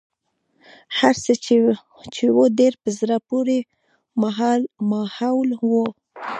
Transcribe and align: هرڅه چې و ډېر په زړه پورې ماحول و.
هرڅه 0.97 1.33
چې 2.17 2.25
و 2.35 2.37
ډېر 2.59 2.73
په 2.81 2.89
زړه 2.99 3.17
پورې 3.29 3.57
ماحول 4.93 5.49
و. 5.69 5.71